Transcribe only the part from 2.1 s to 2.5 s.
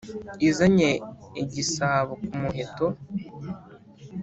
ku